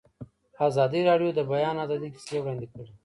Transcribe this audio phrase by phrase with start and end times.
[0.67, 2.89] ازادي راډیو د د بیان آزادي کیسې وړاندې کړي.